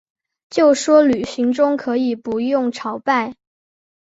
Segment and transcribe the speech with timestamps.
[0.49, 3.35] 就说旅行中可以不用朝拜